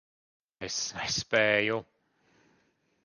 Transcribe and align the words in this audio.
Es 0.67 0.77
nespēju. 1.01 1.79